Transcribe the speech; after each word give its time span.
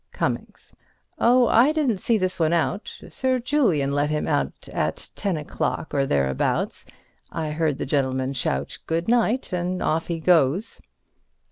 Cummings: 0.11 0.73
Oh, 1.19 1.45
I 1.45 1.71
didn't 1.71 1.99
see 1.99 2.17
this 2.17 2.39
one 2.39 2.53
out. 2.53 2.91
Sir 3.09 3.37
Julian 3.37 3.91
let 3.91 4.09
him 4.09 4.27
out 4.27 4.51
himself 4.63 4.75
at 4.75 5.09
ten 5.13 5.37
o'clock 5.37 5.93
or 5.93 6.07
thereabouts. 6.07 6.87
I 7.31 7.51
heard 7.51 7.77
the 7.77 7.85
gentleman 7.85 8.33
shout 8.33 8.79
"Good 8.87 9.07
night" 9.07 9.53
and 9.53 9.79
off 9.83 10.07
he 10.07 10.19
goes. 10.19 10.81